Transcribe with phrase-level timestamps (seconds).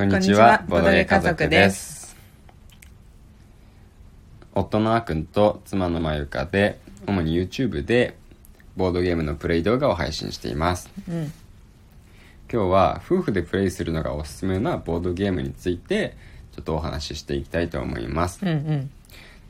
[0.00, 2.16] こんにちは、ボドゲ家族です。
[4.54, 8.16] 夫のあくんと妻のまゆかで、主に YouTube で
[8.78, 10.90] ボードゲームのプレイ動画を配信しています。
[11.06, 11.24] うん
[12.50, 16.16] 今日は夫婦でプレイするのがおすすめなボードゲームについて、
[16.52, 18.48] ちょっとお話ししていきたいと思いますうん。
[18.48, 18.90] うん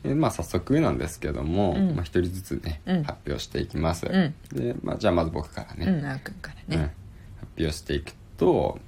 [0.03, 4.05] でまあ早速なんですけども、うんまあ、一人ずつね、うん発表していきます。
[4.05, 5.85] うんで、まあ、じゃあまず僕からね。
[5.85, 6.93] うんあーくんからうんね
[7.39, 8.79] 発表していくと、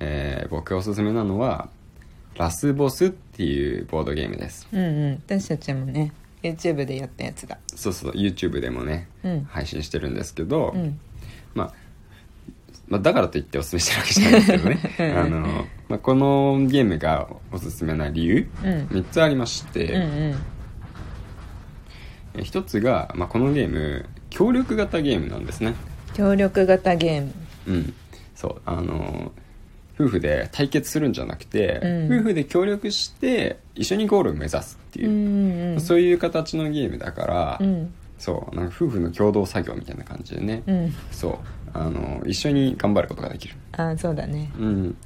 [0.00, 1.68] えー僕がおすすめなのは
[2.36, 4.66] ラスボスっていうボードゲームです。
[4.72, 5.12] うんうん。
[5.26, 9.44] 私たちもね YouTube でやったやつだそうそう YouTube でもね、うん。
[9.44, 10.98] 配信してるんですけど、うん。
[11.54, 11.74] まあ
[12.88, 14.30] まあ、だからといっておすすめしてるわけじゃ
[14.64, 15.14] ないですけどね。
[15.16, 18.70] あの、まあ、このゲームがおすすめな理由、うん。
[18.86, 20.34] 3つありまして、うんうん。
[22.34, 25.74] え一つが、まあ、このゲーム協力型ゲームなんですね。
[26.14, 27.32] 協力型ゲーム。
[27.68, 27.94] うん。
[28.34, 29.30] そうあの
[30.00, 32.20] 夫婦で対決するんじゃなくて、うん。
[32.20, 35.10] 夫婦で協力して一緒にゴールを目指すっていう。
[35.10, 37.92] う、んうんそういう形のゲームだから、うん。
[38.18, 40.94] そうなんか夫婦の共同作業みたいな感じでね、うん。
[41.10, 41.38] そう
[41.72, 44.50] あの一緒に頑張ることができる、あーそうだね。
[44.58, 44.96] うん、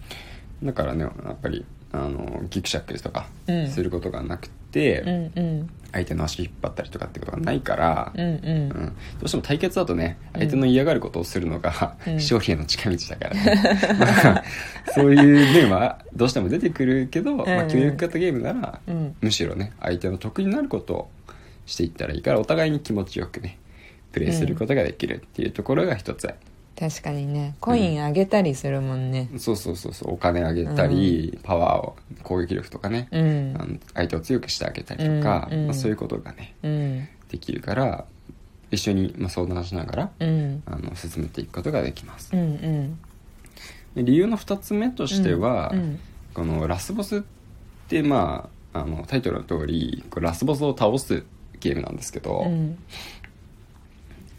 [0.63, 3.69] だからねやっぱりあのギクシャクとかうん。
[3.69, 5.71] することがなくて、うんうん。
[5.93, 8.29] 相手の足引っ張ったりとかってことがないから、うんうん。
[8.29, 8.73] うん。
[8.81, 12.15] どうしても対決だとね相手の嫌がることをするのが、うん。
[12.15, 13.63] 勝利への近道だからね、
[13.99, 14.45] まあ
[14.95, 17.69] そういう面はどうしても出てくるけど、まあ、うん。
[17.69, 19.15] 協力型ゲームなら、うん。
[19.21, 21.11] むしろね相手の得意になることを
[21.67, 23.59] していったらいいからお互いに気持ちよくね
[24.13, 26.29] プレイすることができるっていうところが一つ、
[26.79, 27.55] 確かにね。
[27.61, 29.31] コインあげたりするもんね。
[29.39, 30.15] そうそうそうそう。
[30.15, 33.57] お金あげたり、パワーを攻撃力とかね、うん。
[33.59, 35.67] あの相手を強くしてあげたりとか、うんうん。
[35.67, 37.09] まあ、そういうことがねうん。
[37.29, 38.05] できるから
[38.71, 40.63] 一緒に、まあ、相談しながらうん。
[40.67, 42.31] あの進めていくことができます。
[42.33, 42.99] うんうん。
[43.95, 46.01] で理由の2つ目としては、うん
[46.35, 47.21] このラスボスっ
[47.87, 51.23] てまああのタイトルの通りこれラスボスを倒す
[51.61, 52.77] ゲームなんですけど、うん。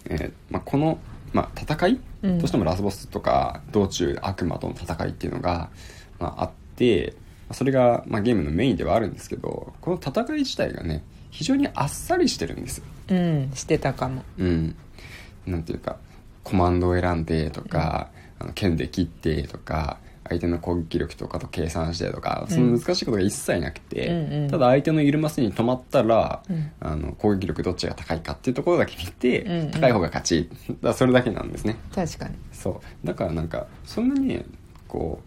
[0.10, 1.00] えーまあ、この、
[1.34, 2.38] まあ、戦い、うん。
[2.40, 5.70] どうしてもラスボスとか道中悪魔との戦いっていうのが、
[6.20, 7.14] まあ、あって
[7.52, 13.52] それが、まあ、ゲームのメインではあるんですけどこの戦い自体がね非常にあっさりしてるんですうん。
[13.54, 14.24] してたかも。
[14.38, 14.76] うん。
[15.46, 15.98] なんていうか
[16.44, 18.10] コマンドを選んでとか、
[18.40, 19.98] あの剣で切ってとか
[20.28, 24.50] 相手の攻撃力とかと計算してとかその難しいことが一切なくて、うんうん。
[24.50, 26.72] ただ相手のいるマスに止まったら、うん。
[26.80, 29.72] あの攻撃力どっちが高いかっていうところだけ見て、うんうん。
[29.72, 30.50] 高い方が勝ち。
[30.82, 31.76] だそれだけなんですね。
[31.94, 32.36] 確かに。
[32.52, 33.08] そう。
[33.08, 34.44] だからなんかそんなに
[34.88, 35.22] こ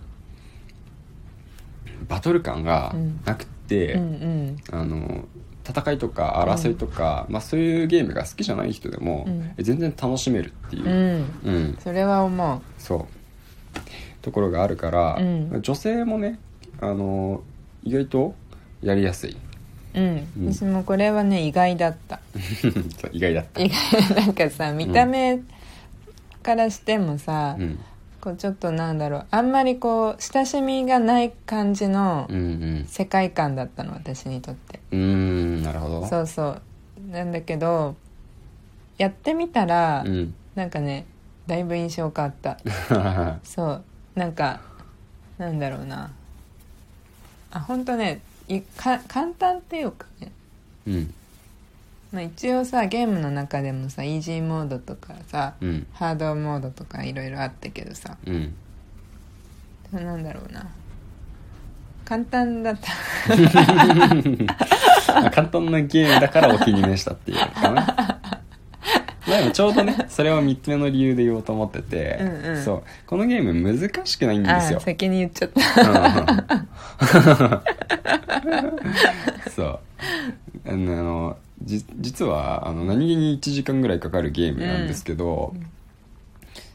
[2.02, 2.94] うバトル感が
[3.24, 4.56] なくて、うんうん。
[4.72, 5.24] あの
[5.68, 9.52] 戦いとか争いとか、まあ、そういうゲームが好きじゃない人でも、うん。
[9.56, 10.84] え全然楽しめるっていう。
[10.84, 11.26] う、ん。
[11.44, 11.78] うん。
[11.78, 13.17] それは思そう
[14.22, 15.62] ところがあるから、うん。
[15.62, 16.38] 女性もね
[16.80, 17.42] あの
[17.82, 18.34] 意外と
[18.82, 19.36] やりやすい。
[19.94, 20.52] ううん、うん。
[20.52, 22.20] 私もこれはね意外だった。
[23.12, 23.62] 意外だった。
[23.62, 24.14] 意外。
[24.14, 25.40] なんかさ見た目
[26.42, 27.78] からしてもさ、うん。
[28.20, 29.26] こうちょっとなんだろう。
[29.30, 32.28] あんまりこう親しみがない感じの
[32.86, 34.80] 世界観だったの私にとって。
[34.90, 36.06] うーんなるほど。
[36.06, 36.62] そうそう。
[37.10, 37.94] なんだけど
[38.98, 40.34] やってみたら、うん。
[40.54, 41.06] なんかね
[41.46, 42.58] だいぶ印象変わった。
[43.44, 43.84] そう
[44.18, 44.60] なんか
[45.38, 46.10] なんだろうな。
[47.52, 50.32] あ本当ねいか簡単っていうかね、
[50.88, 51.14] うん。
[52.12, 55.86] まあ、一応さゲームの中でもさイージーモードとかさ、うん。
[55.92, 58.16] ハードモードとかいろいろあったけどさ。
[58.26, 58.54] うん。
[59.92, 60.66] なんだろうな。
[62.04, 62.88] 簡単だった。
[65.14, 68.17] ま あ簡単なゲームだからお気に召したっていうのかな
[69.28, 72.64] でもちょうどね それを3つ目の理由で言おうと思ってて、うんうん。
[72.64, 72.82] そう。
[73.06, 74.78] このゲーム難しくないんですよ。
[74.78, 76.64] あ先に言っちゃった。
[79.54, 79.80] そう。
[80.66, 85.54] あのじ実はあの何気に1時間ぐらいかかるゲームなんですけど、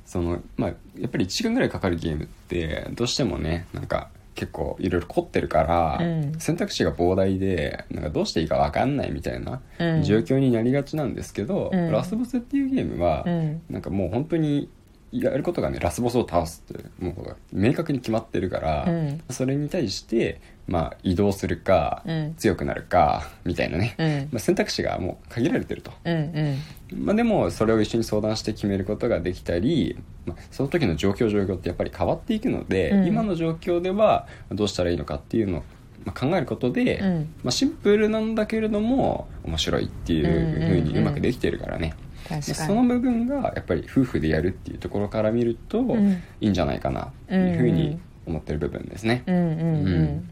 [0.06, 6.40] そのまあやっぱり1時間ぐらいかかるゲームってどうしてもねなんか結構いろいろ凝ってるから、うん。
[6.40, 10.04] 選択肢が膨大でなんかどうしていいか分かんないみたいなうん。
[10.04, 11.92] 状況になりがちなんですけど、うん。
[11.92, 13.62] ラスボスっていうゲームは、うん。
[13.70, 14.70] なんかもう本当に
[15.14, 19.22] やることがねラスボスを倒すってもう明確に決まってるから、うん。
[19.30, 22.36] それに対して、まあ、移動するか、うん。
[22.36, 24.30] 強くなるかみたいなね、うん。
[24.32, 26.58] まあ、選択肢がもう限られてると、うん
[26.92, 27.06] うん。
[27.06, 33.08] まあ、でもそれを一緒に相談して決めることができたり、まあ、その時の状況状況ってやっぱり変わっていくので、うん。
[33.08, 35.64] 今の状況ではどうしたらいいのかっていうのを
[36.06, 37.34] まあ、考えることで、うん。
[37.44, 41.94] まあ、シンプルなんだけれども面白いっていう風にうまくできてるからね、
[42.28, 46.22] 確かそのに部分がやっぱり夫婦でやるっていうところから見ると、ん。
[46.42, 49.36] いいんじゃないかなっていうふうに思ってる部分ですね、うん。
[49.36, 49.42] うん。
[49.42, 50.30] うん。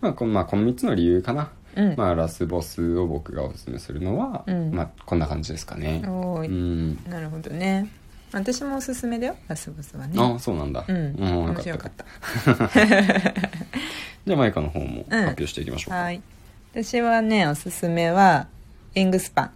[0.00, 1.94] まあ、このまあこの3つの理由かな、うん。
[1.96, 4.72] まあ、ラスボスを僕がおすすめするのは、うん。
[4.72, 6.02] まあ、こんな感じですかね。
[6.04, 6.08] う
[6.48, 6.98] ん。
[7.08, 7.88] なるほどね。
[8.32, 10.14] 私もおすすめだよラスボスはね。
[10.18, 10.84] あそうなんだ。
[10.86, 11.14] うん。
[11.16, 12.04] よ面か白かった。
[14.26, 16.20] じゃあマイカの方も発表していきましょうか、はい。
[16.72, 18.48] 私はねおすすめは
[18.96, 19.50] ウィングスパン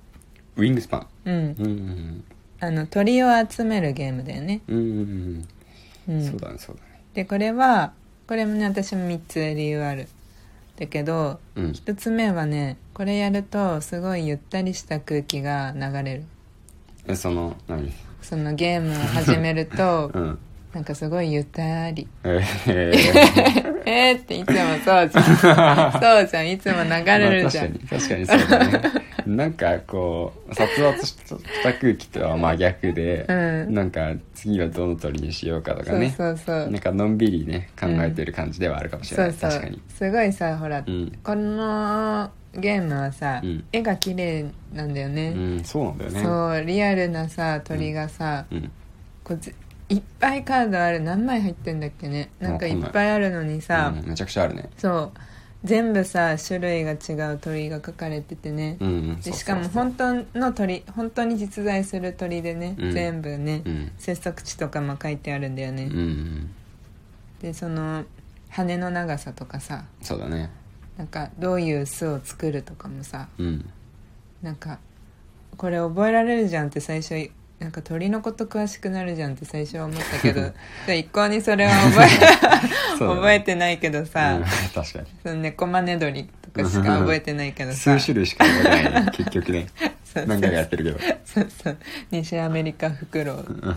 [0.58, 1.06] ウィングスパン。
[1.24, 1.34] うん。
[1.34, 1.66] うん。
[1.66, 2.24] うん
[2.60, 5.48] あの鳥を集めるゲームだよね、うんうんうん。
[6.08, 6.18] う、うん。
[6.18, 7.00] んそうだねそうだね。
[7.14, 7.92] でこれは
[8.26, 10.08] これもね私も3つ理由ある。
[10.76, 11.70] だけどうん。
[11.70, 16.24] 1つ目はねこれやるとすごいゆったりした空気が流れる。
[17.06, 17.92] えその何？
[18.22, 20.38] そのゲームを始めると うん。
[20.74, 22.08] なんかすごいゆったり。
[22.24, 25.92] えー、えーっていつもそうじゃん。
[26.02, 26.50] そうじゃん。
[26.50, 28.82] いつも流れるじゃん、まあ、確かに確かにそうだね
[29.28, 31.16] なんかこう殺伐し
[31.62, 33.34] た空気とは真逆で、う
[33.70, 33.74] ん。
[33.74, 36.14] なんか次はどの鳥にしようかとかね。
[36.16, 36.70] そうそうそう。
[36.70, 39.60] なんかのんびりね考えてる感じではあるかもしれない、そうそう。
[39.60, 39.82] 確かに。
[39.88, 41.12] すごいさほら、うん。
[41.22, 43.64] このゲームはさ、うん。
[43.72, 46.22] 絵が綺麗なんだよね、うんそうなんだよね。
[46.22, 48.70] そうリアルなさ鳥がさ、うん。
[49.24, 49.54] こうず
[49.90, 51.00] いっぱいカードある。
[51.00, 52.30] 何枚入ってんだっけね。
[52.40, 54.68] なんかいっぱいあるのにさ、うんめちゃくちゃあるね。
[54.76, 55.18] そう
[55.64, 66.50] 全部さ種類が違う鳥が描かれててね、うんうんでしかも本当の鳥本当に実在する鳥でね、うん全部ね、うん生息地とかも書いてあるんだよね、うんうん。
[67.42, 68.04] でその
[68.50, 70.50] 羽の長さとかさそうだね。
[70.96, 73.68] なんかどういう巣を作るとかもさうん。
[74.42, 74.78] なんか
[75.56, 77.16] これ覚えられるじゃんって最初
[77.58, 80.52] なんか鳥のこと詳しくなるじゃんって最初は思ったけど。
[80.86, 82.08] で一向にそれは覚え
[82.98, 85.06] 覚えてないけどさ、うん確かに。
[85.24, 87.98] その猫マネ鳥とかしか覚えてないけどさ。
[87.98, 89.66] 数種類しか覚えてないね結局ね。
[90.14, 90.98] 何回かやってるけど。
[91.24, 91.76] そうそう。
[92.12, 93.74] 西アメリカフクロウとか。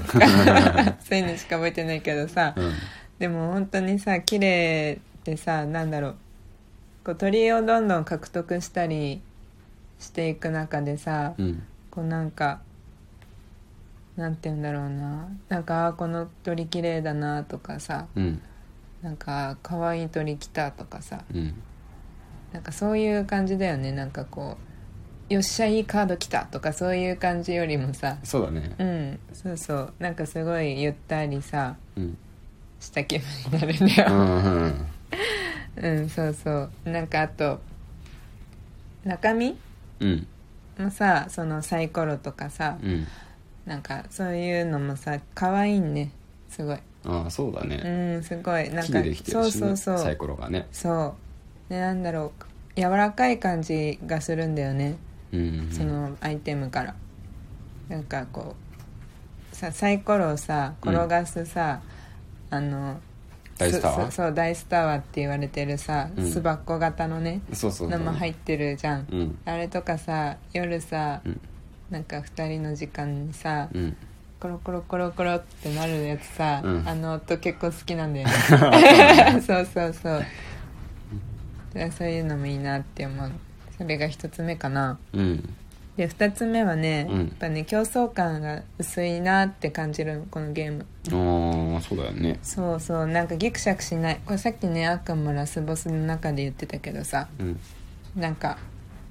[1.03, 2.73] そういうのしか覚えてないけどさ、うん。
[3.17, 6.15] でも本当にさ綺麗でさなんだろう。
[7.03, 9.21] こう鳥をどんどん獲得したり
[9.99, 11.63] していく中でさ、うん。
[11.89, 12.61] こうなんか
[14.15, 15.27] なんて言うんだろうな。
[15.49, 18.07] なんかこの鳥綺麗だなとかさ。
[18.15, 18.41] うん。
[19.01, 21.23] なんか可愛い鳥来たとかさ。
[21.33, 21.53] うん。
[22.53, 23.91] なんかそういう感じだよね。
[23.91, 24.57] なんかこ
[25.29, 28.17] うよっしゃいいカード来たとかそういう感じよりもさ。
[28.23, 28.75] そうだね。
[28.77, 29.19] うん。
[29.33, 29.93] そうそう。
[29.99, 32.17] なんかすごいゆったりさうん。
[32.79, 34.85] した気分になるんだようんうん。
[35.77, 36.89] うんそうそう。
[36.89, 37.61] なんかあと
[39.05, 39.57] 中身
[40.01, 40.27] うん。
[40.77, 42.77] もさそのサイコロとかさ。
[42.83, 43.07] うん
[43.65, 46.11] なんかそういうのもさ可愛いね。
[46.49, 46.77] すごい。
[47.05, 48.69] ああそうだうねんすごい。
[48.69, 49.97] なんか木でできてそうそうそう。
[49.97, 50.67] サイコロがね。
[50.71, 51.15] そ
[51.69, 51.73] う。
[51.73, 52.79] でなんだろう。
[52.79, 54.95] 柔らかい感じがするんだよね。
[55.31, 56.95] うんそのアイテムから。
[57.89, 58.55] なんかこ
[59.51, 61.81] うさサイコロをさ転がすさ、
[62.49, 62.99] あの
[63.57, 64.11] ダイスタワー？
[64.11, 66.31] すそうダイスタワーって言われてるさうん。
[66.31, 67.99] 巣箱型のねそうそうそう。
[67.99, 69.07] のも入ってるじゃん。
[69.11, 69.39] うん。
[69.45, 71.41] あれとかさ夜さ、うん
[71.91, 73.97] なんか2人の時間にさ、うん。
[74.39, 76.87] コロコロコロコロってなるやつさ、うん。
[76.87, 79.41] あの音結構好きなんだよね。
[79.45, 79.65] そう。
[79.65, 80.25] そうそう
[82.01, 82.09] そう。
[82.09, 83.31] いうのもいいなって思う。
[83.77, 84.97] それが一つ目かな。
[85.13, 85.53] うん。
[85.97, 87.19] で二つ目はね、うん。
[87.19, 90.85] やっぱね競争感が薄いなって感じるのこのゲーム。
[91.75, 92.39] ああそうだよね。
[92.41, 93.07] そうそう。
[93.07, 94.19] なんかギクシャクしない。
[94.25, 97.59] これさっきねあっくんもラスボスの中で言ってたけどさうん。
[98.15, 98.57] なんか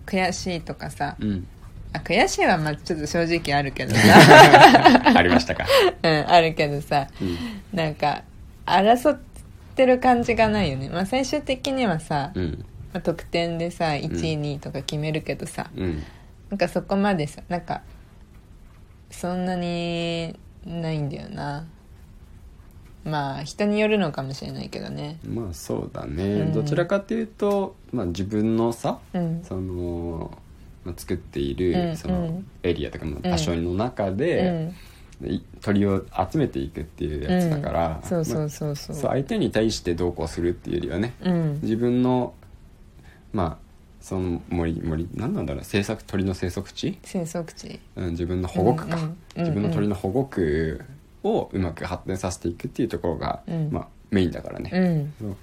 [0.06, 1.46] 悔しいとかさうん
[1.92, 4.00] あ悔しいはまあちょっと正直あるけどさ。
[5.16, 5.66] ありましたか。
[6.02, 7.09] うんあるけどさ。
[7.20, 7.37] うん。
[7.73, 8.23] なんか
[8.66, 9.18] 争っ
[9.75, 12.64] てる感じがないよね、まあ、最終的にはさ、うん。
[12.92, 14.09] まあ、得点でさ1位、
[14.40, 15.70] 2位とか決めるけどさ。
[15.76, 16.02] うん。
[16.50, 17.82] なんかそこまでさなんか
[19.11, 21.66] そんなにないんだよな。
[23.04, 25.18] まあ人によるのかもしれないけどね。
[25.26, 26.52] まあそうだね、うん。
[26.52, 29.42] どちらかっていうと、まあ、自分のさうん。
[29.42, 30.38] その、まあ、
[30.97, 34.73] 作っていうんるそのエリアとかの場所の中うで、
[35.61, 38.09] 鳥を集めていくっていうやつだから、うん。
[38.09, 38.94] そうそまあうそう。
[38.94, 41.61] 相手に対してどうこうするっていうよりはねうん。
[41.62, 42.35] 自分の
[43.32, 43.70] まあ
[44.00, 47.80] その森森何なんだろう生息鳥の生息地、生息地。
[47.97, 48.99] うん、自分の保護区か、
[49.37, 50.82] 自分の鳥の保護区
[51.23, 53.68] をうまく発展させていくっていうところが、うん。
[53.70, 54.70] まあ、メインだからね、
[55.20, 55.37] うん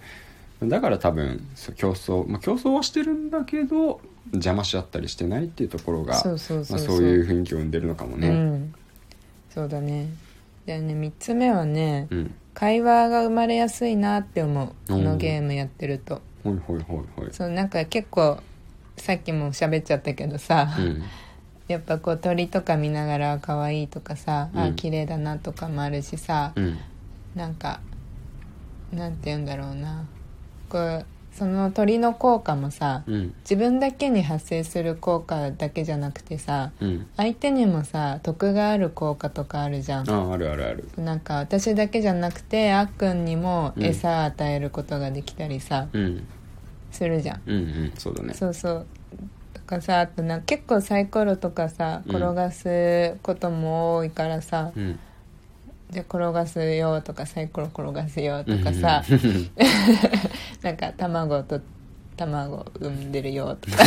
[0.64, 1.46] だから多分
[1.76, 4.02] 競争、まあ、競争はしてるんだけど
[4.34, 6.40] 邪魔し合ったりしてないっていうところがそういう
[7.28, 8.74] 雰囲気を生んでるのかもうねん。
[9.50, 10.10] そうだね。
[10.66, 16.22] でね3つ目はねうん、会話が生まれやすいなって思うこうんのゲームやってると。
[16.44, 17.30] ほいほいほいほい。
[17.32, 18.40] そうなんか結構
[18.98, 21.04] さっきも喋っちゃったけどさ、うん。
[21.68, 24.60] やっぱこう鳥とか見ながら可愛いとかさ、うん。
[24.60, 26.78] あ綺麗だなとかもあるしさ、うん。
[27.36, 27.80] なんか
[28.92, 30.06] なんて言うんだろうな
[30.70, 33.34] こうその鳥の効果もさうん。
[33.42, 37.08] 自分だけに発生する効果だけじゃなくてさうん。
[37.16, 40.10] 相手にもさ得がある効果とかあるじゃん。
[40.10, 40.88] ああるあるある。
[40.98, 46.28] なんか私だけじゃなくてあっくんにも餌与えることができたりさ、うん。
[46.92, 47.42] するじゃん。
[47.46, 47.94] うんうん。
[47.98, 48.34] そうだね。
[48.34, 48.88] そうそう。
[49.54, 52.16] とかさあとな結構サイコロとかさうん。
[52.16, 55.00] 転がすことも多いからさ、うん
[55.90, 59.50] じゃあ転がすよとかサイコロ転がすよとかさ、うん。
[60.62, 61.62] なんか卵と
[62.18, 63.84] 卵産んでるよとか。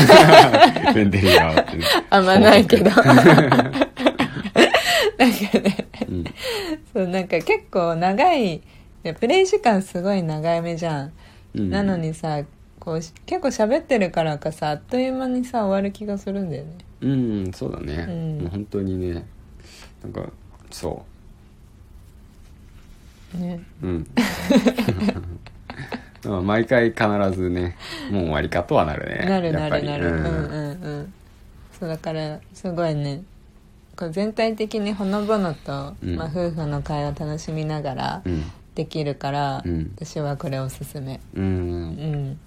[0.93, 1.77] 産んでるよって。
[1.77, 2.85] ねあんまないけど。
[2.91, 3.19] なんか
[5.59, 6.25] ねうん
[6.93, 8.63] そうなんか結構長い
[9.19, 11.13] プレイ時間すごい長い目じゃん、
[11.55, 11.71] うん。
[11.71, 12.43] なのにさ
[12.79, 16.79] こうし結構喋ってるからかさあっという間にさ終わる気がするんだよね。
[17.03, 18.39] うんそうだね、うん。
[18.41, 19.27] もう本当にね
[20.03, 20.31] なんか
[20.71, 21.05] そ
[23.39, 23.61] ね。
[23.83, 24.07] ううん。
[26.25, 27.77] まあ毎回必ずね
[28.11, 29.27] もう終わりかとはなるね。
[29.27, 30.07] なるなるなる。
[30.07, 30.15] うん。
[30.15, 31.13] うんうんうん。
[31.79, 33.23] そうだからすごいね。
[33.97, 36.17] こう全体的にほのぼのと、うん。
[36.17, 38.45] まあ、夫婦の会話楽しみながらうん。
[38.75, 39.93] できるから、うん。
[39.97, 41.21] 私はこれおすすめ。
[41.35, 41.45] うん。
[41.45, 42.41] うん。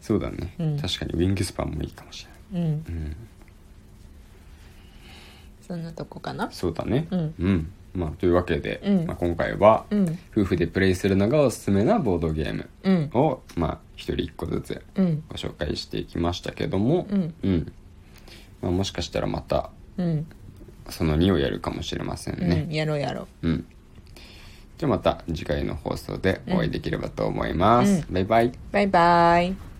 [0.00, 0.78] そうだね、うん。
[0.78, 2.72] 確かにウィングスパンもいいかもしれうんない。
[2.72, 3.16] うん。
[5.66, 6.50] そんなとこかな。
[6.52, 7.08] そうだね。
[7.10, 9.06] うんまあ、というわけで、うん。
[9.06, 10.18] まあ、今回はうん。
[10.32, 13.10] 夫婦でプレイするのがおすすめなボードゲームうん。
[13.14, 15.24] を、まあ、一人一個ずつうん。
[15.28, 17.72] ご紹介していきましたけども、うん。
[18.60, 20.26] まあ、もしかしたらまたうん。
[20.90, 23.48] その2をやるかもしれませんうん、ね、やろうやろう。
[23.48, 23.66] うん。
[24.78, 28.14] じゃあまた次回の放送でお会いできればと思います、うん。
[28.14, 28.52] バイバイ。
[28.72, 29.75] バイバイ